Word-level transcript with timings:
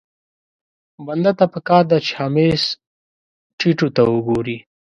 بنده 1.05 1.31
ته 1.39 1.45
پکار 1.53 1.83
ده 1.91 1.97
چې 2.05 2.11
همېش 2.21 2.61
ټيټو 3.59 3.87
ته 3.95 4.01
وګوري. 4.13 4.57